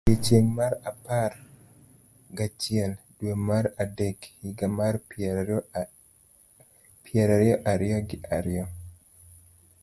E 0.01 0.03
odiechieng' 0.07 0.47
mar 0.57 0.73
apar 0.91 1.31
gachiel, 2.37 2.91
dwe 3.17 3.33
mar 3.49 3.65
adek, 3.83 4.19
higa 4.39 4.67
mar 4.77 4.95
piero 7.05 7.53
ariyo 7.71 7.97
gi 8.09 8.17
ariyo, 8.37 8.65